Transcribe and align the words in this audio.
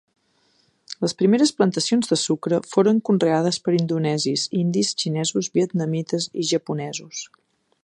Les 1.05 1.13
primeres 1.19 1.51
plantacions 1.59 2.09
de 2.13 2.17
sucre 2.21 2.59
foren 2.71 3.03
conreades 3.11 3.61
per 3.67 3.75
indonesis, 3.81 4.47
indis, 4.63 4.95
xinesos, 5.05 5.53
vietnamites 5.59 6.29
i 6.45 6.49
japonesos. 6.57 7.25